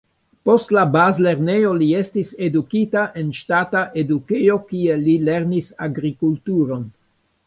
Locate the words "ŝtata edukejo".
3.39-4.55